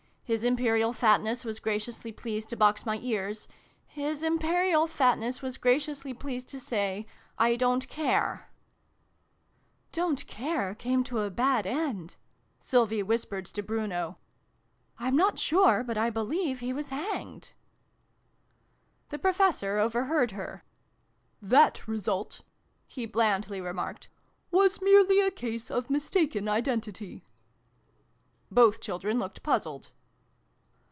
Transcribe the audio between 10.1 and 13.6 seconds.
care' came to a bad end," Sylvie whispered